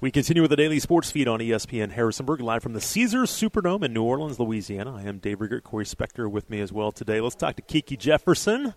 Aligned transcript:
We 0.00 0.10
continue 0.10 0.40
with 0.40 0.48
the 0.48 0.56
daily 0.56 0.80
sports 0.80 1.10
feed 1.10 1.28
on 1.28 1.40
ESPN 1.40 1.90
Harrisonburg, 1.90 2.40
live 2.40 2.62
from 2.62 2.72
the 2.72 2.80
Caesars 2.80 3.30
Superdome 3.30 3.84
in 3.84 3.92
New 3.92 4.02
Orleans, 4.02 4.40
Louisiana. 4.40 4.96
I 4.96 5.02
am 5.02 5.18
Dave 5.18 5.42
Riggert, 5.42 5.62
Corey 5.62 5.84
Spector 5.84 6.30
with 6.30 6.48
me 6.48 6.62
as 6.62 6.72
well 6.72 6.90
today. 6.90 7.20
Let's 7.20 7.34
talk 7.34 7.56
to 7.56 7.62
Kiki 7.62 7.98
Jefferson 7.98 8.72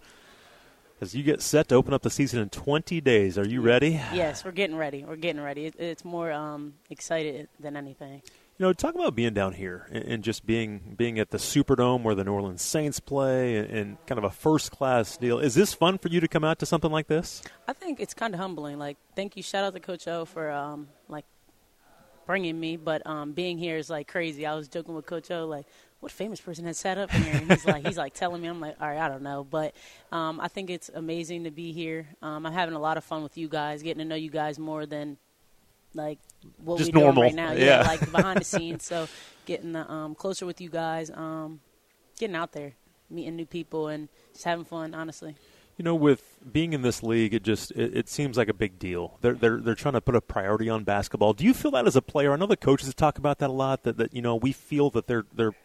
as 0.99 1.15
you 1.15 1.23
get 1.23 1.41
set 1.41 1.69
to 1.69 1.75
open 1.75 1.93
up 1.93 2.01
the 2.01 2.09
season 2.09 2.41
in 2.41 2.49
20 2.49 2.99
days. 2.99 3.37
Are 3.37 3.47
you 3.47 3.61
ready? 3.61 3.91
Yes, 4.13 4.43
we're 4.43 4.51
getting 4.51 4.75
ready. 4.75 5.05
We're 5.05 5.15
getting 5.15 5.41
ready. 5.41 5.67
It, 5.67 5.75
it's 5.79 6.03
more 6.03 6.29
um, 6.33 6.73
excited 6.89 7.47
than 7.57 7.77
anything. 7.77 8.21
You 8.57 8.67
know, 8.67 8.73
talk 8.73 8.93
about 8.93 9.15
being 9.15 9.33
down 9.33 9.53
here 9.53 9.87
and, 9.91 10.03
and, 10.03 10.23
just 10.23 10.45
being 10.45 10.93
being 10.95 11.17
at 11.17 11.31
the 11.31 11.39
Superdome 11.39 12.03
where 12.03 12.13
the 12.13 12.23
New 12.23 12.33
Orleans 12.33 12.61
Saints 12.61 12.99
play 12.99 13.57
and, 13.57 13.69
and, 13.69 14.05
kind 14.05 14.19
of 14.19 14.23
a 14.23 14.29
first 14.29 14.71
class 14.71 15.17
deal. 15.17 15.39
Is 15.39 15.55
this 15.55 15.73
fun 15.73 15.97
for 15.97 16.09
you 16.09 16.19
to 16.19 16.27
come 16.27 16.43
out 16.43 16.59
to 16.59 16.67
something 16.67 16.91
like 16.91 17.07
this? 17.07 17.41
I 17.67 17.73
think 17.73 17.99
it's 17.99 18.13
kind 18.13 18.31
of 18.33 18.39
humbling. 18.39 18.77
Like, 18.77 18.97
thank 19.15 19.35
you, 19.35 19.41
shout 19.41 19.63
out 19.63 19.73
to 19.73 19.79
Coach 19.79 20.07
O 20.07 20.25
for 20.25 20.51
um, 20.51 20.87
like 21.09 21.25
bringing 22.27 22.59
me, 22.59 22.77
but 22.77 23.05
um, 23.07 23.31
being 23.31 23.57
here 23.57 23.77
is 23.77 23.89
like 23.89 24.07
crazy. 24.07 24.45
I 24.45 24.53
was 24.53 24.67
joking 24.67 24.93
with 24.93 25.07
Coach 25.07 25.31
O, 25.31 25.47
like, 25.47 25.65
what 25.99 26.11
famous 26.11 26.39
person 26.39 26.65
has 26.65 26.77
sat 26.77 26.99
up 26.99 27.09
here? 27.09 27.33
And 27.33 27.49
he's 27.49 27.65
like, 27.65 27.87
he's 27.87 27.97
like 27.97 28.13
telling 28.13 28.41
me. 28.41 28.49
I'm 28.49 28.59
like, 28.59 28.75
all 28.79 28.87
right, 28.87 28.99
I 28.99 29.07
don't 29.07 29.23
know, 29.23 29.43
but 29.43 29.73
um, 30.11 30.39
I 30.39 30.47
think 30.47 30.69
it's 30.69 30.89
amazing 30.93 31.45
to 31.45 31.51
be 31.51 31.71
here. 31.71 32.07
Um, 32.21 32.45
I'm 32.45 32.53
having 32.53 32.75
a 32.75 32.79
lot 32.79 32.97
of 32.97 33.03
fun 33.03 33.23
with 33.23 33.37
you 33.37 33.47
guys, 33.47 33.81
getting 33.81 33.99
to 33.99 34.05
know 34.05 34.15
you 34.15 34.29
guys 34.29 34.59
more 34.59 34.85
than 34.85 35.17
like 35.93 36.19
what 36.57 36.77
Just 36.77 36.93
we're 36.93 37.01
normal. 37.01 37.23
doing 37.23 37.35
right 37.35 37.49
now. 37.49 37.53
Yeah. 37.53 37.81
yeah, 37.81 37.87
like 37.87 38.11
behind 38.11 38.39
the 38.39 38.45
scenes. 38.45 38.83
So 38.85 39.07
getting 39.45 39.73
the, 39.73 39.89
um, 39.89 40.15
closer 40.15 40.45
with 40.45 40.61
you 40.61 40.69
guys, 40.69 41.11
um, 41.11 41.59
getting 42.19 42.35
out 42.35 42.51
there, 42.51 42.73
meeting 43.09 43.35
new 43.35 43.45
people, 43.45 43.87
and 43.87 44.09
just 44.33 44.45
having 44.45 44.65
fun. 44.65 44.93
Honestly. 44.93 45.35
You 45.77 45.83
know, 45.83 45.95
with 45.95 46.37
being 46.51 46.73
in 46.73 46.83
this 46.83 47.01
league, 47.01 47.33
it 47.33 47.41
just 47.41 47.71
it, 47.71 47.97
it, 47.97 48.09
seems 48.09 48.37
like 48.37 48.47
a 48.47 48.53
big 48.53 48.77
deal. 48.77 49.17
They're 49.21 49.33
they're 49.33 49.59
they're 49.59 49.73
trying 49.73 49.95
to 49.95 50.01
put 50.01 50.15
a 50.15 50.21
priority 50.21 50.69
on 50.69 50.83
basketball. 50.83 51.33
Do 51.33 51.43
you 51.43 51.53
feel 51.53 51.71
that 51.71 51.87
as 51.87 51.95
a 51.95 52.01
player? 52.01 52.31
I 52.31 52.35
know 52.35 52.45
the 52.45 52.55
coaches 52.55 52.93
talk 52.93 53.17
about 53.17 53.39
that 53.39 53.49
a 53.49 53.53
lot. 53.53 53.81
That 53.81 53.97
that 53.97 54.13
you 54.13 54.21
know 54.21 54.35
we 54.35 54.51
feel 54.51 54.91
that 54.91 55.07
they're 55.07 55.25
they're 55.33 55.55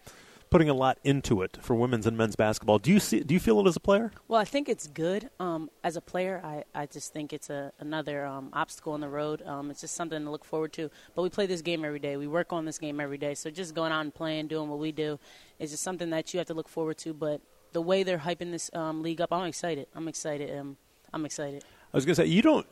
putting 0.51 0.69
a 0.69 0.75
lot 0.75 0.99
into 1.05 1.43
it 1.43 1.59
for 1.61 1.75
women's 1.75 2.07
and 2.07 2.17
men's 2.17 2.37
basketball. 2.37 2.79
Do 2.79 2.91
you 2.91 3.01
see? 3.01 3.21
Do 3.21 3.35
you 3.35 3.41
feel 3.41 3.61
it 3.61 3.67
as 3.67 3.77
a 3.77 3.81
player? 3.81 4.13
Well, 4.27 4.41
I 4.41 4.45
think 4.45 4.69
it's 4.69 4.87
good. 4.87 5.31
Um, 5.39 5.71
as 5.85 5.97
a 5.97 6.01
player, 6.01 6.41
I, 6.45 6.65
I 6.75 6.87
just 6.87 7.13
think 7.13 7.33
it's 7.33 7.51
a 7.51 7.73
another 7.79 8.25
um, 8.27 8.51
obstacle 8.53 8.93
on 8.93 9.01
the 9.01 9.09
road. 9.09 9.43
Um, 9.43 9.71
it's 9.71 9.81
just 9.81 9.95
something 9.95 10.23
to 10.25 10.31
look 10.31 10.45
forward 10.45 10.73
to. 10.75 10.91
But 11.15 11.23
we 11.23 11.29
play 11.29 11.47
this 11.47 11.63
game 11.63 11.85
every 11.85 11.99
day. 11.99 12.17
We 12.17 12.27
work 12.27 12.53
on 12.53 12.65
this 12.65 12.79
game 12.79 13.01
every 13.01 13.19
day. 13.19 13.35
So 13.35 13.51
just 13.51 13.75
going 13.75 13.93
out 13.93 14.01
and 14.01 14.15
playing, 14.15 14.49
doing 14.49 14.69
what 14.69 14.79
we 14.79 14.93
do, 14.93 15.19
is 15.59 15.71
just 15.71 15.83
something 15.83 16.11
that 16.11 16.33
you 16.33 16.39
have 16.39 16.47
to 16.49 16.55
look 16.55 16.69
forward 16.69 16.99
to. 16.99 17.13
But 17.13 17.41
the 17.73 17.83
way 17.83 18.03
they're 18.03 18.19
hyping 18.19 18.51
this 18.51 18.71
um, 18.73 19.03
league 19.03 19.21
up, 19.21 19.33
I'm 19.33 19.47
excited. 19.47 19.87
I'm 19.95 20.09
excited. 20.09 20.57
Um, 20.59 20.77
I'm 21.13 21.25
excited. 21.25 21.65
I 21.93 21.97
was 21.97 22.05
gonna 22.05 22.17
say 22.17 22.27
you 22.27 22.43
don't. 22.43 22.67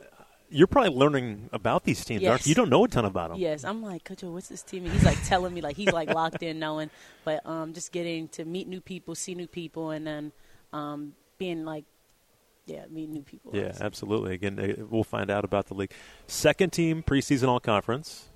You're 0.49 0.67
probably 0.67 0.91
learning 0.91 1.49
about 1.51 1.83
these 1.83 2.05
teams, 2.05 2.21
yes. 2.21 2.45
you? 2.45 2.51
You 2.51 2.55
don't 2.55 2.69
know 2.69 2.85
a 2.85 2.87
ton 2.87 3.05
about 3.05 3.31
them. 3.31 3.39
Yes, 3.39 3.63
I'm 3.63 3.81
like, 3.81 4.05
Coach, 4.05 4.23
what's 4.23 4.47
this 4.47 4.63
team? 4.63 4.85
And 4.85 4.93
he's 4.93 5.03
like 5.03 5.21
telling 5.25 5.53
me, 5.53 5.61
like 5.61 5.75
he's 5.75 5.91
like 5.91 6.09
locked 6.09 6.41
in, 6.41 6.59
knowing. 6.59 6.89
But 7.25 7.45
um, 7.45 7.73
just 7.73 7.91
getting 7.91 8.29
to 8.29 8.45
meet 8.45 8.67
new 8.67 8.79
people, 8.79 9.13
see 9.15 9.35
new 9.35 9.47
people, 9.47 9.91
and 9.91 10.07
then 10.07 10.31
um, 10.71 11.13
being 11.37 11.65
like, 11.65 11.85
yeah, 12.65 12.85
meet 12.89 13.09
new 13.09 13.21
people. 13.21 13.51
Yeah, 13.55 13.73
absolutely. 13.79 14.33
Again, 14.33 14.87
we'll 14.89 15.03
find 15.03 15.31
out 15.31 15.45
about 15.45 15.67
the 15.67 15.73
league. 15.73 15.91
Second 16.27 16.71
team 16.71 17.03
preseason 17.03 17.47
all 17.47 17.59
conference. 17.59 18.29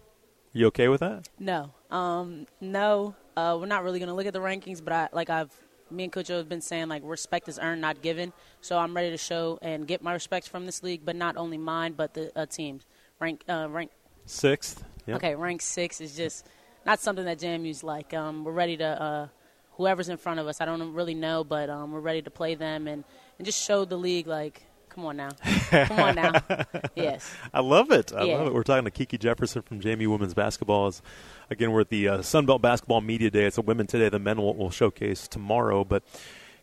You 0.53 0.67
okay 0.67 0.87
with 0.89 0.99
that? 0.99 1.29
No, 1.39 1.73
um, 1.91 2.45
no. 2.59 3.15
Uh, 3.37 3.57
we're 3.59 3.67
not 3.67 3.83
really 3.83 3.99
going 3.99 4.09
to 4.09 4.13
look 4.13 4.25
at 4.25 4.33
the 4.33 4.39
rankings, 4.39 4.83
but 4.83 4.91
I 4.91 5.09
like 5.13 5.29
I've 5.29 5.51
me 5.91 6.03
and 6.03 6.11
Coach 6.11 6.29
O 6.31 6.37
have 6.37 6.49
been 6.49 6.61
saying 6.61 6.87
like 6.87 7.01
respect 7.05 7.47
is 7.49 7.59
earned, 7.61 7.81
not 7.81 8.01
given. 8.01 8.33
So 8.61 8.77
I'm 8.77 8.95
ready 8.95 9.09
to 9.09 9.17
show 9.17 9.59
and 9.61 9.87
get 9.87 10.01
my 10.01 10.13
respect 10.13 10.49
from 10.49 10.65
this 10.65 10.83
league, 10.83 11.01
but 11.03 11.15
not 11.15 11.37
only 11.37 11.57
mine, 11.57 11.93
but 11.93 12.13
the 12.13 12.31
uh, 12.37 12.45
teams. 12.45 12.85
Rank 13.19 13.43
uh, 13.47 13.67
rank 13.69 13.91
sixth. 14.25 14.83
Yep. 15.05 15.17
Okay, 15.17 15.35
rank 15.35 15.61
six 15.61 16.01
is 16.01 16.15
just 16.15 16.47
not 16.85 16.99
something 16.99 17.25
that 17.25 17.39
JMU's 17.39 17.83
like. 17.83 18.13
Um, 18.13 18.43
we're 18.43 18.51
ready 18.51 18.77
to 18.77 19.01
uh, 19.01 19.27
whoever's 19.73 20.09
in 20.09 20.17
front 20.17 20.39
of 20.39 20.47
us. 20.47 20.61
I 20.61 20.65
don't 20.65 20.93
really 20.93 21.13
know, 21.13 21.43
but 21.43 21.69
um, 21.69 21.91
we're 21.91 21.99
ready 21.99 22.21
to 22.21 22.31
play 22.31 22.55
them 22.55 22.87
and 22.87 23.03
and 23.37 23.45
just 23.45 23.61
show 23.61 23.85
the 23.85 23.97
league 23.97 24.27
like. 24.27 24.63
Come 24.93 25.05
on 25.05 25.17
now. 25.17 25.29
Come 25.69 25.99
on 25.99 26.15
now. 26.15 26.33
yes. 26.95 27.33
I 27.53 27.61
love 27.61 27.91
it. 27.91 28.11
I 28.13 28.23
Yeah. 28.25 28.37
love 28.37 28.47
it. 28.47 28.53
We're 28.53 28.63
talking 28.63 28.83
to 28.83 28.91
Kiki 28.91 29.17
Jefferson 29.17 29.61
from 29.61 29.79
JMU 29.79 30.07
Women's 30.09 30.33
Basketball. 30.33 30.87
As, 30.87 31.01
again, 31.49 31.71
we're 31.71 31.81
at 31.81 31.89
the 31.89 32.07
uh, 32.09 32.17
Sunbelt 32.17 32.61
Basketball 32.61 32.99
Media 32.99 33.29
Day. 33.31 33.45
It's 33.45 33.57
a 33.57 33.61
women 33.61 33.87
today. 33.87 34.09
The 34.09 34.19
men 34.19 34.37
will, 34.37 34.53
will 34.53 34.69
showcase 34.69 35.29
tomorrow. 35.29 35.85
But, 35.85 36.03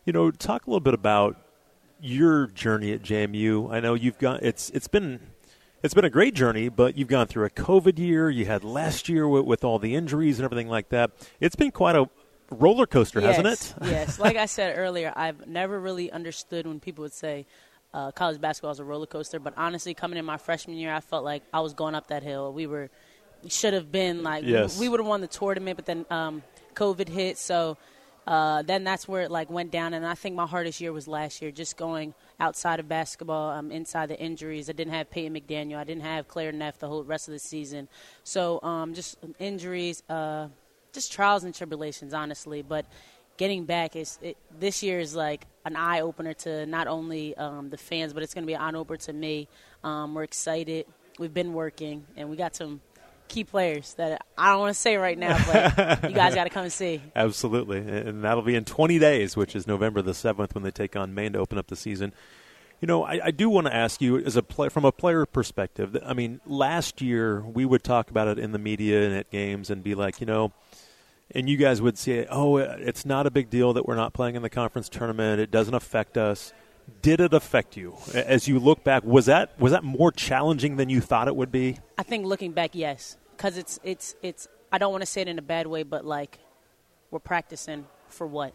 you 0.05 0.13
know, 0.13 0.29
talk 0.29 0.67
a 0.67 0.69
little 0.69 0.79
bit 0.79 0.93
about 0.93 1.37
your 1.99 2.47
journey 2.47 2.93
at 2.93 3.01
JMU. 3.01 3.73
I 3.73 3.79
know 3.79 3.93
you've 3.95 4.17
got 4.19 4.43
it's 4.43 4.69
it's 4.69 4.87
been 4.87 5.19
it's 5.83 5.93
been 5.93 6.05
a 6.05 6.09
great 6.09 6.33
journey, 6.35 6.69
but 6.69 6.97
you've 6.97 7.07
gone 7.07 7.27
through 7.27 7.45
a 7.45 7.49
COVID 7.49 7.97
year. 7.97 8.29
You 8.29 8.45
had 8.45 8.63
last 8.63 9.09
year 9.09 9.27
with, 9.27 9.45
with 9.45 9.63
all 9.63 9.79
the 9.79 9.95
injuries 9.95 10.37
and 10.39 10.45
everything 10.45 10.67
like 10.67 10.89
that. 10.89 11.11
It's 11.39 11.55
been 11.55 11.71
quite 11.71 11.95
a 11.95 12.09
roller 12.51 12.85
coaster, 12.85 13.19
yes. 13.21 13.37
hasn't 13.37 13.47
it? 13.81 13.87
yes. 13.89 14.19
Like 14.19 14.37
I 14.37 14.45
said 14.57 14.77
earlier, 14.77 15.11
I've 15.15 15.47
never 15.47 15.79
really 15.79 16.11
understood 16.11 16.67
when 16.67 16.79
people 16.79 17.01
would 17.03 17.13
say 17.13 17.45
uh, 17.93 18.11
college 18.11 18.39
basketball 18.39 18.71
is 18.71 18.79
a 18.79 18.83
roller 18.83 19.05
coaster. 19.07 19.39
But 19.39 19.53
honestly, 19.57 19.93
coming 19.93 20.17
in 20.17 20.25
my 20.25 20.37
freshman 20.37 20.77
year, 20.77 20.93
I 20.93 20.99
felt 20.99 21.23
like 21.23 21.43
I 21.53 21.59
was 21.61 21.73
going 21.73 21.95
up 21.95 22.07
that 22.07 22.23
hill. 22.23 22.53
We 22.53 22.67
were 22.67 22.89
we 23.43 23.49
should 23.49 23.73
have 23.73 23.91
been 23.91 24.23
like 24.23 24.43
Yes. 24.45 24.77
we, 24.77 24.85
we 24.85 24.89
would 24.89 24.99
have 24.99 25.07
won 25.07 25.21
the 25.21 25.27
tournament, 25.27 25.77
but 25.77 25.85
then 25.85 26.05
um, 26.09 26.43
COVID 26.75 27.09
hit, 27.09 27.37
so. 27.37 27.77
Uh, 28.27 28.61
then 28.61 28.83
that's 28.83 29.07
where 29.07 29.23
it 29.23 29.31
like 29.31 29.49
went 29.49 29.71
down, 29.71 29.95
and 29.95 30.05
I 30.05 30.13
think 30.13 30.35
my 30.35 30.45
hardest 30.45 30.79
year 30.79 30.93
was 30.93 31.07
last 31.07 31.41
year, 31.41 31.49
just 31.49 31.77
going 31.77 32.13
outside 32.39 32.79
of 32.79 32.87
basketball, 32.87 33.49
um, 33.49 33.71
inside 33.71 34.09
the 34.09 34.19
injuries. 34.19 34.69
I 34.69 34.73
didn't 34.73 34.93
have 34.93 35.09
Peyton 35.09 35.33
McDaniel, 35.33 35.77
I 35.77 35.83
didn't 35.83 36.03
have 36.03 36.27
Claire 36.27 36.51
Neff 36.51 36.77
the 36.77 36.87
whole 36.87 37.03
rest 37.03 37.27
of 37.27 37.31
the 37.31 37.39
season, 37.39 37.87
so 38.23 38.61
um, 38.61 38.93
just 38.93 39.17
injuries, 39.39 40.03
uh, 40.09 40.49
just 40.93 41.11
trials 41.11 41.43
and 41.43 41.55
tribulations, 41.55 42.13
honestly. 42.13 42.61
But 42.61 42.85
getting 43.39 43.63
back 43.63 43.95
is 43.95 44.19
it, 44.21 44.37
this 44.59 44.83
year 44.83 44.99
is 44.99 45.15
like 45.15 45.47
an 45.63 45.77
eye 45.77 46.01
opener 46.01 46.33
to 46.33 46.65
not 46.65 46.87
only 46.87 47.35
um, 47.37 47.69
the 47.69 47.77
fans, 47.77 48.13
but 48.13 48.21
it's 48.21 48.33
going 48.33 48.43
to 48.43 48.47
be 48.47 48.53
an 48.53 48.61
eye 48.61 48.77
opener 48.77 48.97
to 48.97 49.13
me. 49.13 49.47
Um, 49.83 50.13
we're 50.13 50.23
excited. 50.23 50.85
We've 51.17 51.33
been 51.33 51.53
working, 51.53 52.05
and 52.17 52.29
we 52.29 52.35
got 52.35 52.55
some 52.55 52.81
key 53.29 53.45
players 53.45 53.93
that 53.93 54.25
I 54.37 54.51
don't 54.51 54.59
want 54.59 54.75
to 54.75 54.79
say 54.79 54.97
right 54.97 55.17
now, 55.17 55.37
but 55.47 56.03
you 56.09 56.15
guys 56.15 56.35
got 56.35 56.43
to 56.43 56.49
come 56.49 56.63
and 56.63 56.73
see. 56.73 57.01
Absolutely, 57.15 57.77
and 57.77 58.23
that'll 58.23 58.43
be 58.43 58.55
in 58.55 58.65
20 58.65 58.99
days, 58.99 59.37
which 59.37 59.55
is 59.55 59.65
November 59.65 60.01
the 60.01 60.11
7th 60.11 60.53
when 60.53 60.63
they 60.63 60.71
take 60.71 60.97
on 60.97 61.15
Maine 61.15 61.33
to 61.33 61.39
open 61.39 61.57
up 61.57 61.67
the 61.67 61.75
season. 61.77 62.13
You 62.81 62.87
know, 62.87 63.03
I, 63.03 63.19
I 63.25 63.31
do 63.31 63.49
want 63.49 63.67
to 63.67 63.75
ask 63.75 64.01
you, 64.01 64.17
as 64.17 64.35
a 64.35 64.43
play, 64.43 64.67
from 64.67 64.83
a 64.83 64.91
player 64.91 65.25
perspective. 65.25 65.97
I 66.05 66.13
mean, 66.13 66.41
last 66.45 67.01
year 67.01 67.41
we 67.41 67.65
would 67.65 67.83
talk 67.83 68.09
about 68.09 68.27
it 68.27 68.37
in 68.37 68.51
the 68.51 68.59
media 68.59 69.05
and 69.05 69.15
at 69.15 69.29
games, 69.29 69.69
and 69.69 69.81
be 69.81 69.95
like, 69.95 70.19
you 70.19 70.25
know, 70.25 70.51
and 71.35 71.49
you 71.49 71.57
guys 71.57 71.81
would 71.81 71.97
say, 71.97 72.25
"Oh, 72.29 72.57
it's 72.57 73.05
not 73.05 73.25
a 73.27 73.31
big 73.31 73.49
deal 73.49 73.73
that 73.73 73.85
we're 73.87 73.95
not 73.95 74.13
playing 74.13 74.35
in 74.35 74.41
the 74.41 74.49
conference 74.49 74.89
tournament. 74.89 75.39
It 75.39 75.51
doesn't 75.51 75.73
affect 75.73 76.17
us." 76.17 76.53
Did 77.03 77.19
it 77.19 77.33
affect 77.35 77.77
you 77.77 77.97
as 78.15 78.47
you 78.47 78.57
look 78.57 78.83
back? 78.83 79.03
Was 79.03 79.27
that 79.27 79.59
was 79.59 79.71
that 79.73 79.83
more 79.83 80.11
challenging 80.11 80.77
than 80.77 80.89
you 80.89 81.01
thought 81.01 81.27
it 81.27 81.35
would 81.35 81.51
be? 81.51 81.77
I 81.99 82.03
think 82.03 82.25
looking 82.25 82.51
back, 82.51 82.71
yes, 82.73 83.15
because 83.37 83.57
it's 83.57 83.79
it's 83.83 84.15
it's. 84.23 84.47
I 84.71 84.77
don't 84.79 84.91
want 84.91 85.01
to 85.03 85.05
say 85.05 85.21
it 85.21 85.27
in 85.27 85.37
a 85.37 85.43
bad 85.43 85.67
way, 85.67 85.83
but 85.83 86.03
like 86.03 86.39
we're 87.11 87.19
practicing 87.19 87.85
for 88.07 88.25
what? 88.25 88.53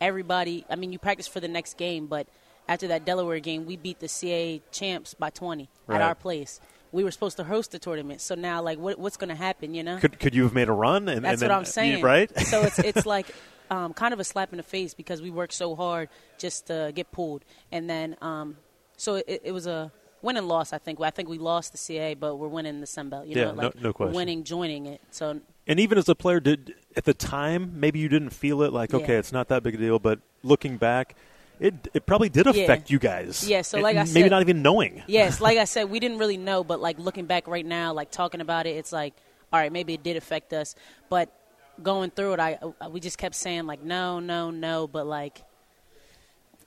Everybody. 0.00 0.64
I 0.68 0.76
mean, 0.76 0.92
you 0.92 0.98
practice 0.98 1.28
for 1.28 1.40
the 1.40 1.48
next 1.48 1.76
game, 1.76 2.06
but 2.06 2.26
after 2.68 2.88
that 2.88 3.04
Delaware 3.04 3.40
game, 3.40 3.64
we 3.64 3.76
beat 3.76 4.00
the 4.00 4.06
CAA 4.08 4.60
champs 4.72 5.14
by 5.14 5.30
20 5.30 5.68
Right. 5.86 5.96
at 5.96 6.02
our 6.02 6.14
place. 6.14 6.60
We 6.92 7.04
were 7.04 7.10
supposed 7.10 7.36
to 7.36 7.44
host 7.44 7.70
the 7.72 7.78
tournament, 7.78 8.20
so 8.20 8.34
now 8.34 8.62
like 8.62 8.78
what, 8.78 8.98
what's 8.98 9.16
going 9.16 9.28
to 9.28 9.34
happen? 9.34 9.74
You 9.74 9.82
know, 9.82 9.98
Could 9.98 10.18
could 10.18 10.34
you 10.34 10.42
have 10.44 10.54
made 10.54 10.68
a 10.68 10.72
run? 10.72 11.08
And, 11.08 11.24
that's 11.24 11.42
and 11.42 11.50
what 11.50 11.56
I'm 11.58 11.64
saying, 11.64 12.02
right? 12.02 12.30
so 12.46 12.62
it's 12.62 12.78
it's 12.90 13.04
like 13.06 13.26
um, 13.70 13.92
kind 13.92 14.14
of 14.14 14.20
a 14.20 14.24
slap 14.24 14.52
in 14.52 14.56
the 14.56 14.62
face 14.62 14.94
because 14.94 15.20
we 15.20 15.30
worked 15.30 15.52
so 15.52 15.74
hard 15.76 16.08
just 16.38 16.66
to 16.68 16.92
get 16.94 17.10
pulled, 17.12 17.44
and 17.70 17.88
then 17.90 18.16
um, 18.22 18.56
so 18.96 19.16
it, 19.16 19.42
it 19.44 19.52
was 19.52 19.66
a 19.66 19.92
win 20.22 20.36
and 20.36 20.48
loss. 20.48 20.72
I 20.72 20.78
think 20.78 21.00
I 21.00 21.10
think 21.10 21.28
we 21.28 21.38
lost 21.38 21.72
the 21.72 21.78
CAA, 21.78 22.18
but 22.18 22.36
we're 22.36 22.48
winning 22.48 22.80
the 22.80 22.86
Sun 22.86 23.10
Belt. 23.10 23.26
You 23.26 23.36
Yeah, 23.36 23.44
know, 23.46 23.52
no- 23.54 23.62
like 23.64 23.80
no 23.80 23.92
question. 23.92 24.14
winning, 24.14 24.44
joining 24.44 24.86
it. 24.86 25.00
So 25.10 25.40
And 25.66 25.78
even 25.78 25.98
as 25.98 26.08
a 26.08 26.14
player, 26.14 26.40
did 26.40 26.74
at 26.96 27.04
the 27.04 27.14
time 27.14 27.72
maybe 27.78 27.98
you 27.98 28.08
didn't 28.08 28.30
feel 28.30 28.62
it 28.62 28.72
like 28.72 28.94
okay, 28.94 29.12
Yeah. 29.12 29.18
it's 29.18 29.32
not 29.32 29.48
that 29.48 29.62
big 29.62 29.74
a 29.74 29.78
deal, 29.78 29.98
but 29.98 30.20
looking 30.42 30.76
back, 30.78 31.14
it 31.60 31.74
it 31.94 32.06
probably 32.06 32.28
did 32.28 32.46
affect 32.46 32.90
you 32.90 32.98
guys. 32.98 33.48
Yeah, 33.48 33.62
so 33.62 33.78
It- 33.78 33.82
like 33.82 33.96
I 33.96 34.04
maybe 34.04 34.28
not 34.28 34.42
even 34.42 34.62
knowing. 34.62 35.02
yes, 35.06 35.40
like 35.46 35.58
I 35.58 35.64
said, 35.64 35.90
we 35.90 36.00
didn't 36.00 36.18
really 36.18 36.36
know, 36.36 36.64
but 36.64 36.80
like 36.80 36.98
looking 36.98 37.26
back 37.26 37.48
right 37.48 37.66
now, 37.66 37.92
like 37.92 38.10
talking 38.10 38.40
about 38.40 38.66
it, 38.66 38.76
it's 38.76 38.92
like, 38.92 39.14
all 39.52 39.58
right, 39.60 39.72
maybe 39.72 39.94
it 39.94 40.02
did 40.02 40.16
affect 40.16 40.52
us, 40.52 40.74
but 41.08 41.32
going 41.82 42.10
through 42.10 42.34
it, 42.34 42.40
I 42.40 42.58
we 42.90 43.00
just 43.00 43.18
kept 43.18 43.34
saying 43.34 43.66
like 43.66 43.82
no, 43.82 44.20
no, 44.20 44.50
no, 44.50 44.86
but 44.86 45.06
like 45.06 45.42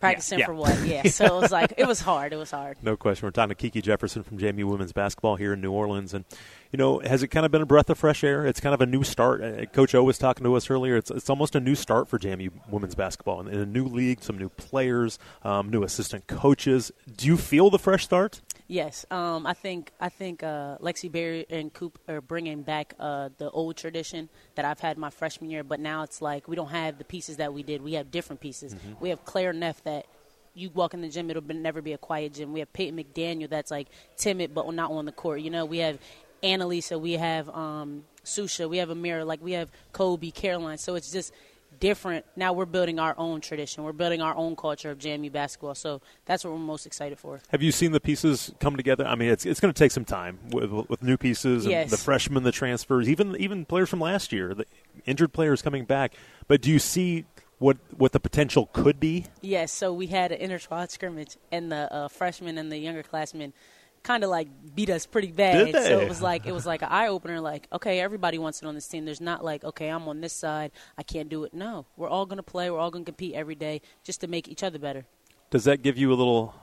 practicing 0.01 0.39
yeah. 0.39 0.47
for 0.47 0.53
what? 0.53 0.77
Yeah, 0.85 1.03
so 1.07 1.25
it 1.25 1.41
was 1.41 1.51
like 1.51 1.73
it 1.77 1.87
was 1.87 2.01
hard. 2.01 2.33
It 2.33 2.37
was 2.37 2.51
hard. 2.51 2.77
No 2.81 2.97
question. 2.97 3.25
We're 3.25 3.31
talking 3.31 3.49
to 3.49 3.55
Kiki 3.55 3.81
Jefferson 3.81 4.23
from 4.23 4.37
JMU 4.37 4.65
Women's 4.65 4.91
Basketball 4.91 5.37
here 5.37 5.53
in 5.53 5.61
New 5.61 5.71
Orleans, 5.71 6.13
and 6.13 6.25
you 6.71 6.77
know, 6.77 6.99
has 6.99 7.23
it 7.23 7.29
kind 7.29 7.45
of 7.45 7.51
been 7.51 7.61
a 7.61 7.65
breath 7.65 7.89
of 7.89 7.97
fresh 7.97 8.23
air? 8.23 8.45
It's 8.45 8.59
kind 8.59 8.73
of 8.73 8.81
a 8.81 8.85
new 8.85 9.03
start. 9.03 9.41
Uh, 9.41 9.65
Coach 9.67 9.95
O 9.95 10.03
was 10.03 10.17
talking 10.17 10.43
to 10.43 10.55
us 10.55 10.69
earlier. 10.69 10.97
It's 10.97 11.11
it's 11.11 11.29
almost 11.29 11.55
a 11.55 11.59
new 11.59 11.75
start 11.75 12.09
for 12.09 12.19
JMU 12.19 12.51
Women's 12.69 12.95
Basketball 12.95 13.39
in, 13.41 13.47
in 13.47 13.59
a 13.59 13.65
new 13.65 13.85
league, 13.85 14.23
some 14.23 14.37
new 14.37 14.49
players, 14.49 15.19
um, 15.43 15.69
new 15.69 15.83
assistant 15.83 16.27
coaches. 16.27 16.91
Do 17.15 17.27
you 17.27 17.37
feel 17.37 17.69
the 17.69 17.79
fresh 17.79 18.03
start? 18.03 18.41
Yes, 18.71 19.05
um, 19.11 19.45
I 19.45 19.51
think 19.51 19.91
I 19.99 20.07
think 20.07 20.43
uh, 20.43 20.77
Lexi 20.77 21.11
Berry 21.11 21.45
and 21.49 21.73
Coop 21.73 21.99
are 22.07 22.21
bringing 22.21 22.61
back 22.61 22.93
uh, 22.97 23.27
the 23.37 23.51
old 23.51 23.75
tradition 23.75 24.29
that 24.55 24.63
I've 24.63 24.79
had 24.79 24.97
my 24.97 25.09
freshman 25.09 25.49
year. 25.49 25.61
But 25.61 25.81
now 25.81 26.03
it's 26.03 26.21
like 26.21 26.47
we 26.47 26.55
don't 26.55 26.69
have 26.69 26.97
the 26.97 27.03
pieces 27.03 27.35
that 27.35 27.53
we 27.53 27.63
did. 27.63 27.81
We 27.81 27.95
have 27.95 28.11
different 28.11 28.39
pieces. 28.39 28.73
Mm-hmm. 28.73 28.93
We 29.01 29.09
have 29.09 29.25
Claire 29.25 29.51
Neff 29.51 29.83
that 29.83 30.05
you 30.53 30.69
walk 30.69 30.93
in 30.93 31.01
the 31.01 31.09
gym, 31.09 31.29
it'll 31.29 31.41
be, 31.41 31.53
never 31.53 31.81
be 31.81 31.91
a 31.91 31.97
quiet 31.97 32.33
gym. 32.33 32.53
We 32.53 32.59
have 32.59 32.71
Peyton 32.71 32.97
McDaniel 32.97 33.49
that's 33.49 33.71
like 33.71 33.87
timid 34.15 34.53
but 34.53 34.73
not 34.73 34.89
on 34.89 35.05
the 35.05 35.11
court. 35.11 35.41
You 35.41 35.49
know, 35.49 35.65
we 35.65 35.79
have 35.79 35.99
Annalisa, 36.41 36.99
we 36.99 37.13
have 37.13 37.49
um, 37.49 38.05
Susha, 38.23 38.69
we 38.69 38.77
have 38.77 38.87
Amira, 38.87 39.25
like 39.25 39.43
we 39.43 39.51
have 39.51 39.69
Kobe, 39.91 40.31
Caroline. 40.31 40.77
So 40.77 40.95
it's 40.95 41.11
just 41.11 41.33
different. 41.81 42.25
Now 42.37 42.53
we're 42.53 42.65
building 42.65 42.99
our 42.99 43.13
own 43.17 43.41
tradition. 43.41 43.83
We're 43.83 43.91
building 43.91 44.21
our 44.21 44.33
own 44.33 44.55
culture 44.55 44.89
of 44.89 44.99
JMU 44.99 45.31
basketball. 45.31 45.75
So 45.75 46.01
that's 46.25 46.45
what 46.45 46.53
we're 46.53 46.59
most 46.59 46.85
excited 46.85 47.19
for. 47.19 47.41
Have 47.49 47.61
you 47.61 47.73
seen 47.73 47.91
the 47.91 47.99
pieces 47.99 48.53
come 48.61 48.77
together? 48.77 49.05
I 49.05 49.15
mean, 49.15 49.29
it's 49.29 49.45
it's 49.45 49.59
going 49.59 49.73
to 49.73 49.77
take 49.77 49.91
some 49.91 50.05
time 50.05 50.39
with, 50.51 50.71
with 50.71 51.03
new 51.03 51.17
pieces 51.17 51.65
and 51.65 51.71
yes. 51.71 51.91
the 51.91 51.97
freshmen, 51.97 52.43
the 52.43 52.53
transfers, 52.53 53.09
even 53.09 53.35
even 53.35 53.65
players 53.65 53.89
from 53.89 53.99
last 53.99 54.31
year, 54.31 54.53
the 54.53 54.65
injured 55.05 55.33
players 55.33 55.61
coming 55.61 55.83
back. 55.83 56.13
But 56.47 56.61
do 56.61 56.71
you 56.71 56.79
see 56.79 57.25
what 57.57 57.77
what 57.97 58.13
the 58.13 58.19
potential 58.19 58.69
could 58.71 58.99
be? 58.99 59.25
Yes. 59.41 59.73
So 59.73 59.91
we 59.91 60.07
had 60.07 60.31
an 60.31 60.39
inter 60.39 60.59
squad 60.59 60.91
scrimmage, 60.91 61.37
and 61.51 61.71
the 61.71 61.93
uh, 61.93 62.07
freshmen 62.07 62.57
and 62.57 62.71
the 62.71 62.77
younger 62.77 63.03
classmen 63.03 63.53
kind 64.03 64.23
of 64.23 64.29
like 64.29 64.47
beat 64.75 64.89
us 64.89 65.05
pretty 65.05 65.31
bad. 65.31 65.71
So 65.71 65.99
it 65.99 66.09
was 66.09 66.21
like 66.21 66.45
it 66.45 66.51
was 66.51 66.65
like 66.65 66.81
an 66.81 66.89
eye 66.89 67.07
opener. 67.07 67.39
Like, 67.39 67.67
okay, 67.71 67.99
everybody 67.99 68.37
wants 68.37 68.61
it 68.61 68.65
on 68.65 68.75
this 68.75 68.87
team. 68.87 69.05
There's 69.05 69.21
not 69.21 69.43
like, 69.43 69.63
okay, 69.63 69.89
I'm 69.89 70.07
on 70.07 70.21
this 70.21 70.33
side, 70.33 70.71
I 70.97 71.03
can't 71.03 71.29
do 71.29 71.43
it. 71.43 71.53
No, 71.53 71.85
we're 71.97 72.09
all 72.09 72.25
going 72.25 72.37
to 72.37 72.43
play. 72.43 72.69
We're 72.69 72.79
all 72.79 72.91
going 72.91 73.05
to 73.05 73.11
compete 73.11 73.35
every 73.35 73.55
day 73.55 73.81
just 74.03 74.21
to 74.21 74.27
make 74.27 74.47
each 74.47 74.63
other 74.63 74.79
better. 74.79 75.05
Does 75.49 75.65
that 75.65 75.81
give 75.81 75.97
you 75.97 76.11
a 76.13 76.15
little 76.15 76.55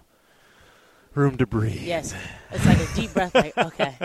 room 1.14 1.37
to 1.38 1.46
breathe? 1.46 1.82
Yes, 1.82 2.14
it's 2.50 2.64
like 2.66 2.78
a 2.78 2.94
deep 2.94 3.12
breath. 3.12 3.34
Like, 3.34 3.56
okay, 3.56 3.96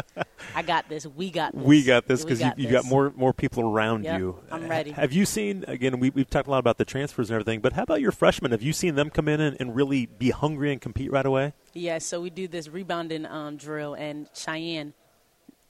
I 0.55 0.61
got 0.61 0.89
this. 0.89 1.05
We 1.05 1.29
got 1.29 1.53
this. 1.53 1.63
We 1.63 1.83
got 1.83 2.07
this 2.07 2.23
because 2.23 2.41
you, 2.41 2.51
you 2.57 2.69
got 2.69 2.85
more 2.85 3.11
more 3.15 3.33
people 3.33 3.63
around 3.63 4.03
yep, 4.03 4.19
you. 4.19 4.39
I'm 4.51 4.67
ready. 4.67 4.91
Have 4.91 5.13
you 5.13 5.25
seen 5.25 5.65
again? 5.67 5.99
We, 5.99 6.09
we've 6.09 6.29
talked 6.29 6.47
a 6.47 6.51
lot 6.51 6.59
about 6.59 6.77
the 6.77 6.85
transfers 6.85 7.29
and 7.29 7.35
everything, 7.35 7.59
but 7.59 7.73
how 7.73 7.83
about 7.83 8.01
your 8.01 8.11
freshmen? 8.11 8.51
Have 8.51 8.61
you 8.61 8.73
seen 8.73 8.95
them 8.95 9.09
come 9.09 9.27
in 9.27 9.41
and, 9.41 9.57
and 9.59 9.75
really 9.75 10.05
be 10.05 10.29
hungry 10.31 10.71
and 10.71 10.81
compete 10.81 11.11
right 11.11 11.25
away? 11.25 11.53
Yeah. 11.73 11.97
So 11.99 12.21
we 12.21 12.29
do 12.29 12.47
this 12.47 12.67
rebounding 12.67 13.25
um, 13.25 13.57
drill, 13.57 13.93
and 13.93 14.29
Cheyenne, 14.33 14.93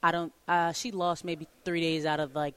I 0.02 0.12
don't. 0.12 0.34
Uh, 0.48 0.72
she 0.72 0.92
lost 0.92 1.24
maybe 1.24 1.48
three 1.66 1.82
days 1.82 2.06
out 2.06 2.20
of 2.20 2.36
like 2.36 2.56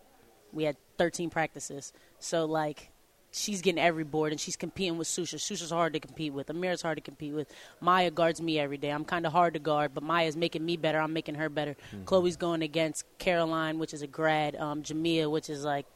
we 0.53 0.65
had 0.65 0.77
13 0.99 1.31
practices. 1.31 1.93
So 2.19 2.47
like 2.47 2.91
she's 3.37 3.61
getting 3.61 3.81
every 3.81 4.05
board 4.05 4.33
and 4.33 4.41
she's 4.41 4.57
competing 4.57 4.97
with 4.97 5.07
Susha. 5.07 5.35
Susha's 5.35 5.71
hard 5.71 5.93
to 5.93 6.01
compete 6.01 6.33
with. 6.33 6.47
Amira's 6.49 6.83
hard 6.83 6.97
to 6.97 7.03
compete 7.03 7.35
with. 7.35 7.53
Maya 7.81 8.11
guards 8.11 8.41
me 8.41 8.59
every 8.59 8.79
day. 8.79 8.91
I'm 8.91 9.05
kind 9.05 9.27
of 9.27 9.33
hard 9.33 9.55
to 9.55 9.61
guard, 9.61 9.93
but 9.95 10.03
Maya's 10.03 10.37
making 10.37 10.65
me 10.65 10.77
better. 10.77 10.99
I'm 10.99 11.13
making 11.13 11.35
her 11.35 11.49
better. 11.49 11.77
Mm-hmm. 11.93 12.05
Chloe's 12.05 12.37
going 12.37 12.63
against 12.63 13.05
Caroline, 13.19 13.79
which 13.79 13.93
is 13.93 14.03
a 14.03 14.07
grad. 14.07 14.57
Um, 14.57 14.83
Jamia, 14.83 15.31
which 15.31 15.51
is 15.51 15.65
like 15.65 15.87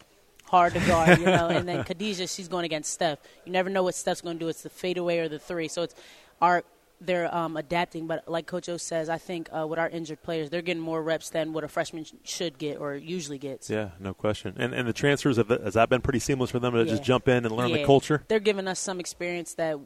hard 0.45 0.75
to 0.75 0.81
guard, 0.81 1.19
you 1.19 1.27
know. 1.27 1.49
and 1.49 1.67
then 1.67 1.85
Khadijah, 1.85 2.27
she's 2.27 2.49
going 2.49 2.65
against 2.65 2.93
Steph. 2.93 3.19
You 3.47 3.53
never 3.53 3.71
know 3.71 3.83
what 3.83 3.95
Steph's 3.95 4.21
going 4.21 4.39
to 4.39 4.45
do. 4.45 4.49
It's 4.49 4.63
the 4.63 4.71
fadeaway 4.71 5.19
or 5.19 5.29
the 5.29 5.39
three. 5.39 5.69
So 5.69 5.83
it's 5.83 5.95
our 6.43 6.63
they're 7.01 7.35
um, 7.35 7.57
adapting. 7.57 8.07
But 8.07 8.29
like 8.29 8.47
Coach 8.47 8.69
O 8.69 8.77
says, 8.77 9.09
I 9.09 9.19
think 9.19 9.49
uh, 9.57 9.67
with 9.67 9.79
our 9.79 9.89
injured 9.89 10.23
players, 10.23 10.51
they're 10.51 10.63
getting 10.63 10.83
more 10.83 11.03
reps 11.03 11.31
than 11.31 11.53
what 11.53 11.65
a 11.65 11.69
freshman 11.69 12.05
sh- 12.05 12.13
should 12.25 12.59
get 12.59 12.79
or 12.79 12.95
usually 12.95 13.39
gets. 13.39 13.71
Yeah, 13.71 13.91
no 13.99 14.15
question. 14.15 14.55
And 14.59 14.75
and 14.75 14.87
the 14.87 14.93
transfers 14.93 15.37
have 15.37 15.49
has 15.49 15.75
that 15.75 15.89
been 15.89 16.01
pretty 16.03 16.19
seamless 16.19 16.51
for 16.51 16.59
them 16.59 16.75
to 16.75 16.81
yeah. 16.81 16.85
just 16.85 17.03
jump 17.03 17.29
in 17.29 17.45
and 17.45 17.53
learn 17.53 17.71
yeah. 17.71 17.79
the 17.79 17.85
culture? 17.85 18.23
They're 18.29 18.41
giving 18.41 18.69
us 18.69 18.79
some 18.79 19.01
experience 19.01 19.55
that 19.55 19.79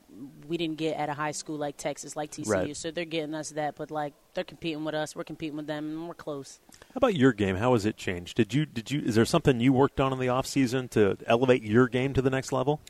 we 0.49 0.56
didn't 0.56 0.78
get 0.78 0.96
at 0.96 1.08
a 1.08 1.14
high 1.14 1.32
school 1.32 1.56
like 1.56 1.76
Texas, 1.76 2.16
like 2.16 2.32
TCU. 2.32 2.49
Right. 2.49 2.76
So 2.76 2.90
they're 2.90 3.05
getting 3.05 3.34
us 3.34 3.50
that. 3.50 3.76
But 3.76 3.90
like 3.90 4.14
they're 4.34 4.44
competing 4.44 4.84
with 4.84 4.94
us, 4.94 5.14
we're 5.14 5.25
competing 5.25 5.56
with 5.56 5.66
them, 5.66 5.84
and 5.90 6.08
we're 6.08 6.14
close. 6.14 6.61
How 6.72 6.99
about 6.99 7.14
your 7.14 7.32
game? 7.32 7.56
How 7.56 7.72
has 7.72 7.87
it 7.87 7.96
changed? 7.96 8.37
Did 8.37 8.52
you 8.52 8.66
did 8.66 8.90
you 8.90 9.00
is 9.00 9.14
there 9.14 9.25
something 9.25 9.61
you 9.61 9.72
worked 9.72 10.00
on 10.00 10.12
in 10.12 10.19
the 10.19 10.28
off 10.28 10.46
season 10.46 10.88
to 10.88 11.16
elevate 11.26 11.62
your 11.62 11.88
game 11.88 12.12
to 12.14 12.22
the 12.22 12.31
next 12.31 12.52
level? 12.52 12.81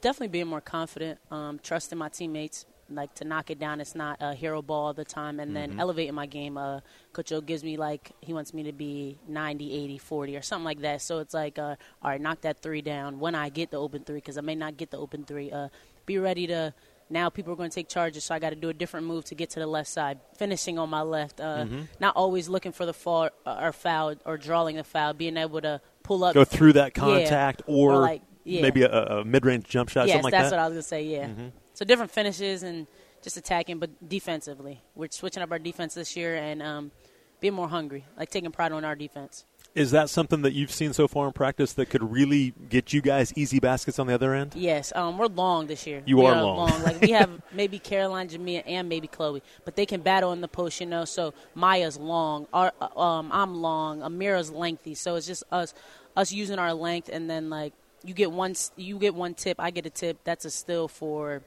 Definitely 0.00 0.28
being 0.28 0.46
more 0.46 0.60
confident, 0.60 1.18
um, 1.30 1.60
trusting 1.62 1.98
my 1.98 2.08
teammates, 2.08 2.64
like 2.90 3.14
to 3.16 3.24
knock 3.24 3.50
it 3.50 3.58
down. 3.58 3.80
It's 3.80 3.94
not 3.94 4.18
a 4.20 4.34
hero 4.34 4.62
ball 4.62 4.86
all 4.86 4.92
the 4.94 5.04
time. 5.04 5.40
And 5.40 5.56
then 5.56 5.72
Mhm. 5.74 5.80
elevating 5.80 6.14
my 6.14 6.26
game. 6.26 6.56
Uh, 6.56 6.80
Coach 7.12 7.32
O 7.32 7.40
gives 7.40 7.64
me 7.64 7.76
like 7.76 8.12
he 8.20 8.32
wants 8.32 8.54
me 8.54 8.62
to 8.64 8.72
be 8.72 9.18
90, 9.26 9.72
80, 9.72 9.98
40 9.98 10.36
or 10.36 10.42
something 10.42 10.64
like 10.64 10.80
that. 10.80 11.02
So 11.02 11.18
it's 11.18 11.34
like, 11.34 11.58
uh, 11.58 11.74
all 12.02 12.10
right, 12.10 12.20
knock 12.20 12.42
that 12.42 12.60
three 12.62 12.82
down 12.82 13.18
when 13.18 13.34
I 13.34 13.48
get 13.48 13.70
the 13.70 13.78
open 13.78 14.04
three 14.04 14.16
because 14.16 14.38
I 14.38 14.40
may 14.42 14.54
not 14.54 14.76
get 14.76 14.90
the 14.90 14.98
open 14.98 15.24
three. 15.24 15.50
Uh, 15.50 15.68
be 16.06 16.18
ready 16.18 16.46
to. 16.46 16.72
Now 17.08 17.28
people 17.30 17.52
are 17.52 17.56
going 17.56 17.70
to 17.70 17.74
take 17.74 17.88
charges, 17.88 18.24
so 18.24 18.34
I 18.34 18.40
got 18.40 18.50
to 18.50 18.56
do 18.56 18.68
a 18.68 18.74
different 18.74 19.06
move 19.06 19.24
to 19.26 19.36
get 19.36 19.50
to 19.50 19.60
the 19.60 19.66
left 19.68 19.88
side, 19.88 20.18
finishing 20.36 20.76
on 20.76 20.90
my 20.90 21.02
left. 21.02 21.40
Uh, 21.40 21.64
Mhm. 21.64 21.86
Not 22.00 22.16
always 22.16 22.48
looking 22.48 22.72
for 22.72 22.84
the 22.84 22.92
fall 22.92 23.30
uh, 23.46 23.58
or 23.62 23.72
foul 23.72 24.14
or 24.24 24.36
drawing 24.36 24.74
the 24.74 24.82
foul, 24.82 25.12
being 25.12 25.36
able 25.36 25.60
to 25.60 25.80
pull 26.02 26.24
up. 26.24 26.34
Go 26.34 26.44
through 26.44 26.72
that 26.72 26.96
Yeah. 26.96 27.00
contact 27.04 27.62
or, 27.68 27.92
Or 27.92 27.98
like- 27.98 28.22
yeah. 28.42 28.60
maybe 28.62 28.82
a, 28.82 28.90
a 28.90 29.24
mid 29.24 29.46
range 29.46 29.68
jump 29.68 29.88
shot, 29.88 30.08
yes, 30.08 30.14
something 30.14 30.24
like 30.24 30.32
that's 30.32 30.50
that. 30.50 30.56
what 30.56 30.62
I 30.64 30.66
was 30.66 30.72
gonna 30.74 30.82
say. 30.82 31.04
Yeah. 31.04 31.26
Mhm. 31.28 31.52
So 31.76 31.84
different 31.84 32.10
finishes 32.10 32.62
and 32.62 32.86
just 33.20 33.36
attacking, 33.36 33.78
but 33.78 34.08
defensively, 34.08 34.80
we're 34.94 35.10
switching 35.10 35.42
up 35.42 35.52
our 35.52 35.58
defense 35.58 35.92
this 35.92 36.16
year 36.16 36.34
and 36.34 36.62
um, 36.62 36.90
being 37.38 37.52
more 37.52 37.68
hungry, 37.68 38.06
like 38.16 38.30
taking 38.30 38.50
pride 38.50 38.72
on 38.72 38.82
our 38.82 38.96
defense. 38.96 39.44
Is 39.74 39.90
that 39.90 40.08
something 40.08 40.40
that 40.40 40.54
you've 40.54 40.70
seen 40.70 40.94
so 40.94 41.06
far 41.06 41.26
in 41.26 41.34
practice 41.34 41.74
that 41.74 41.90
could 41.90 42.02
really 42.02 42.54
get 42.70 42.94
you 42.94 43.02
guys 43.02 43.30
easy 43.36 43.60
baskets 43.60 43.98
on 43.98 44.06
the 44.06 44.14
other 44.14 44.32
end? 44.32 44.54
Yes, 44.54 44.90
um, 44.96 45.18
we're 45.18 45.26
long 45.26 45.66
this 45.66 45.86
year. 45.86 46.02
You 46.06 46.16
we 46.16 46.24
are 46.24 46.42
long. 46.42 46.82
Like 46.82 46.98
we 47.02 47.10
have 47.10 47.42
maybe 47.52 47.78
Caroline, 47.78 48.30
Jamia, 48.30 48.62
and 48.66 48.88
maybe 48.88 49.06
Chloe, 49.06 49.42
but 49.66 49.76
they 49.76 49.84
can 49.84 50.00
battle 50.00 50.32
in 50.32 50.40
the 50.40 50.48
post, 50.48 50.80
you 50.80 50.86
know. 50.86 51.04
So 51.04 51.34
Maya's 51.54 51.98
long, 51.98 52.46
our, 52.54 52.72
um, 52.96 53.28
I'm 53.30 53.60
long, 53.60 54.00
Amira's 54.00 54.50
lengthy. 54.50 54.94
So 54.94 55.16
it's 55.16 55.26
just 55.26 55.44
us, 55.52 55.74
us 56.16 56.32
using 56.32 56.58
our 56.58 56.72
length, 56.72 57.10
and 57.12 57.28
then 57.28 57.50
like 57.50 57.74
you 58.02 58.14
get 58.14 58.32
one, 58.32 58.54
you 58.76 58.98
get 58.98 59.14
one 59.14 59.34
tip, 59.34 59.60
I 59.60 59.70
get 59.72 59.84
a 59.84 59.90
tip. 59.90 60.20
That's 60.24 60.46
a 60.46 60.50
still 60.50 60.88
for 60.88 61.42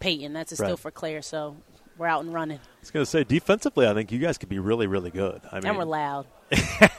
Peyton. 0.00 0.32
That's 0.32 0.58
a 0.58 0.62
Right. 0.62 0.78
for 0.78 0.90
Claire. 0.90 1.22
So 1.22 1.56
we're 1.98 2.06
out 2.06 2.24
and 2.24 2.32
running, 2.32 2.58
I 2.58 2.80
was 2.80 2.90
going 2.90 3.04
to 3.04 3.10
say 3.10 3.24
defensively, 3.24 3.86
I 3.86 3.92
think 3.94 4.10
you 4.10 4.18
guys 4.18 4.38
could 4.38 4.48
be 4.48 4.58
really, 4.58 4.86
really 4.86 5.10
good. 5.10 5.42
I 5.52 5.56
mean, 5.56 5.66
and 5.66 5.76
we're 5.78 5.84
loud, 5.84 6.24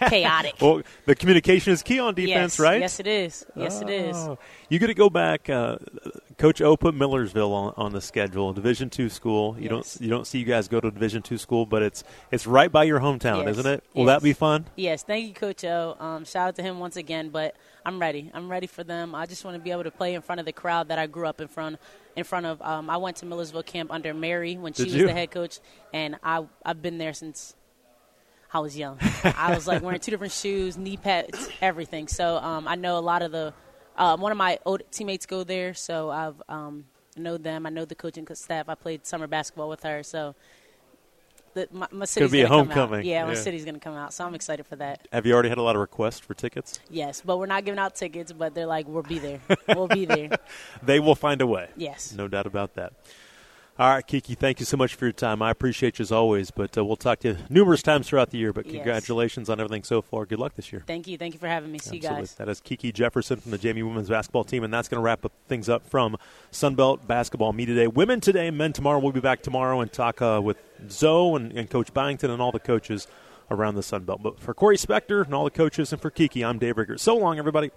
chaotic. 0.09 0.55
well, 0.61 0.81
the 1.05 1.15
communication 1.15 1.73
is 1.73 1.81
key 1.81 1.99
on 1.99 2.13
defense, 2.13 2.53
yes, 2.55 2.59
right? 2.59 2.79
Yes, 2.81 2.99
it 2.99 3.07
is. 3.07 3.45
Yes, 3.55 3.81
it 3.81 3.89
is. 3.89 4.15
Oh. 4.15 4.37
You 4.69 4.77
got 4.79 4.87
to 4.87 4.93
go 4.93 5.09
back. 5.09 5.49
Uh, 5.49 5.77
Coach 6.37 6.61
O 6.61 6.77
put 6.77 6.93
Millersville 6.95 7.51
on, 7.51 7.73
on 7.77 7.91
the 7.93 8.01
schedule, 8.01 8.53
Division 8.53 8.89
two 8.89 9.09
school. 9.09 9.55
You 9.57 9.63
Yes. 9.63 9.69
don't 9.95 10.01
you 10.03 10.09
don't 10.09 10.25
see 10.27 10.39
you 10.39 10.45
guys 10.45 10.67
go 10.67 10.79
to 10.79 10.89
Division 10.91 11.21
two 11.21 11.37
school, 11.37 11.65
but 11.65 11.81
it's 11.81 12.03
it's 12.31 12.45
right 12.47 12.71
by 12.71 12.83
your 12.83 12.99
hometown, 12.99 13.45
Yes. 13.45 13.57
isn't 13.57 13.71
it? 13.73 13.83
Will 13.93 14.05
that 14.05 14.21
be 14.23 14.33
fun? 14.33 14.65
Yes, 14.75 15.03
thank 15.03 15.27
you, 15.27 15.33
Coach 15.33 15.63
O. 15.65 15.95
Um, 15.99 16.25
shout 16.25 16.49
out 16.49 16.55
to 16.57 16.61
him 16.63 16.79
once 16.79 16.95
again. 16.95 17.29
But 17.29 17.55
I'm 17.85 17.99
ready. 17.99 18.31
I'm 18.33 18.49
ready 18.49 18.67
for 18.67 18.83
them. 18.83 19.13
I 19.15 19.25
just 19.25 19.43
want 19.45 19.55
to 19.55 19.61
be 19.61 19.71
able 19.71 19.83
to 19.83 19.91
play 19.91 20.13
in 20.13 20.21
front 20.21 20.39
of 20.39 20.45
the 20.45 20.53
crowd 20.53 20.87
that 20.89 20.99
I 20.99 21.07
grew 21.07 21.27
up 21.27 21.41
in 21.41 21.47
front 21.47 21.79
in 22.15 22.23
front 22.23 22.45
of. 22.45 22.61
Um, 22.61 22.89
I 22.89 22.97
went 22.97 23.17
to 23.17 23.25
Millersville 23.25 23.63
camp 23.63 23.91
under 23.91 24.13
Mary 24.13 24.57
when 24.57 24.73
she 24.73 24.83
Did 24.83 24.93
was 24.93 25.01
you? 25.01 25.07
the 25.07 25.13
head 25.13 25.31
coach, 25.31 25.59
and 25.93 26.17
I 26.23 26.45
I've 26.65 26.81
been 26.81 26.97
there 26.97 27.13
since 27.13 27.55
I 28.53 28.59
was 28.59 28.77
young. 28.77 28.97
I 29.23 29.53
was 29.53 29.67
like 29.67 29.81
wearing 29.81 29.99
two 29.99 30.11
different 30.11 30.33
shoes, 30.33 30.77
knee 30.77 30.97
pads, 30.97 31.49
everything. 31.61 32.07
So 32.07 32.37
um, 32.37 32.67
I 32.67 32.75
know 32.75 32.97
a 32.97 32.99
lot 32.99 33.21
of 33.21 33.31
the. 33.31 33.53
Uh, 33.95 34.17
one 34.17 34.31
of 34.31 34.37
my 34.37 34.57
old 34.65 34.83
teammates 34.89 35.25
go 35.25 35.43
there, 35.43 35.73
so 35.73 36.09
I've 36.09 36.41
um, 36.47 36.85
know 37.17 37.37
them. 37.37 37.65
I 37.65 37.69
know 37.69 37.85
the 37.85 37.95
coaching 37.95 38.25
staff. 38.33 38.69
I 38.69 38.75
played 38.75 39.05
summer 39.05 39.27
basketball 39.27 39.69
with 39.69 39.83
her, 39.83 40.03
so. 40.03 40.35
The, 41.53 41.67
my, 41.71 41.87
my 41.91 42.05
city's 42.05 42.31
be 42.31 42.41
a 42.41 42.47
gonna 42.47 42.63
come 42.63 42.71
out. 42.71 42.77
homecoming. 42.77 43.05
Yeah, 43.05 43.25
my 43.25 43.33
Yeah. 43.33 43.39
city's 43.39 43.65
going 43.65 43.75
to 43.75 43.79
come 43.81 43.95
out, 43.95 44.13
so 44.13 44.25
I'm 44.25 44.33
excited 44.35 44.65
for 44.65 44.77
that. 44.77 45.07
Have 45.11 45.25
you 45.25 45.33
already 45.33 45.49
had 45.49 45.57
a 45.57 45.61
lot 45.61 45.75
of 45.75 45.81
requests 45.81 46.19
for 46.19 46.33
tickets? 46.33 46.79
Yes, 46.89 47.21
but 47.25 47.37
we're 47.37 47.45
not 47.45 47.65
giving 47.65 47.79
out 47.79 47.95
tickets. 47.95 48.31
But 48.31 48.55
they're 48.55 48.65
like, 48.65 48.87
we'll 48.87 49.03
be 49.03 49.19
there. 49.19 49.39
We'll 49.67 49.87
be 49.87 50.05
there. 50.05 50.29
They 50.83 50.99
will 50.99 51.15
find 51.15 51.41
a 51.41 51.47
way. 51.47 51.67
Yes. 51.75 52.13
No 52.13 52.27
doubt 52.27 52.45
about 52.45 52.75
that. 52.75 52.93
All 53.81 53.89
right, 53.89 54.05
Kiki, 54.05 54.35
thank 54.35 54.59
you 54.59 54.65
so 54.67 54.77
much 54.77 54.93
for 54.93 55.05
your 55.05 55.11
time. 55.11 55.41
I 55.41 55.49
appreciate 55.49 55.97
you 55.97 56.03
as 56.03 56.11
always, 56.11 56.51
but 56.51 56.77
uh, 56.77 56.85
we'll 56.85 56.97
talk 56.97 57.17
to 57.21 57.29
you 57.29 57.37
numerous 57.49 57.81
times 57.81 58.07
throughout 58.07 58.29
the 58.29 58.37
year. 58.37 58.53
But 58.53 58.67
Yes. 58.67 58.75
congratulations 58.75 59.49
on 59.49 59.59
everything 59.59 59.81
so 59.83 60.03
far. 60.03 60.27
Good 60.27 60.37
luck 60.37 60.53
this 60.53 60.71
year. 60.71 60.83
Thank 60.85 61.07
you. 61.07 61.17
Thank 61.17 61.33
you 61.33 61.39
for 61.39 61.47
having 61.47 61.71
me. 61.71 61.79
See 61.79 61.95
you 61.95 62.01
Absolutely. 62.01 62.21
guys. 62.21 62.35
That 62.35 62.47
is 62.47 62.61
Kiki 62.61 62.91
Jefferson 62.91 63.39
from 63.39 63.49
the 63.49 63.57
JMU 63.57 63.87
Women's 63.87 64.07
Basketball 64.07 64.43
Team, 64.43 64.63
and 64.63 64.71
that's 64.71 64.87
going 64.87 64.99
to 64.99 65.03
wrap 65.03 65.25
up 65.25 65.31
things 65.47 65.67
up 65.67 65.83
from 65.89 66.15
Sunbelt 66.51 67.07
Basketball 67.07 67.53
Me 67.53 67.65
Today. 67.65 67.87
Women 67.87 68.21
today, 68.21 68.51
men 68.51 68.71
tomorrow. 68.71 68.99
We'll 68.99 69.13
be 69.13 69.19
back 69.19 69.41
tomorrow 69.41 69.79
and 69.81 69.91
talk 69.91 70.21
uh, 70.21 70.39
with 70.43 70.57
Zoe 70.87 71.37
and, 71.37 71.51
and 71.51 71.67
Coach 71.67 71.91
Byington 71.91 72.29
and 72.29 72.39
all 72.39 72.51
the 72.51 72.59
coaches 72.59 73.07
around 73.49 73.73
the 73.73 73.81
Sunbelt. 73.81 74.21
But 74.21 74.39
for 74.39 74.53
Corey 74.53 74.77
Spector 74.77 75.25
and 75.25 75.33
all 75.33 75.43
the 75.43 75.49
coaches, 75.49 75.91
and 75.91 75.99
for 75.99 76.11
Kiki, 76.11 76.45
I'm 76.45 76.59
Dave 76.59 76.77
Riggers. 76.77 77.01
So 77.01 77.17
long, 77.17 77.39
everybody. 77.39 77.71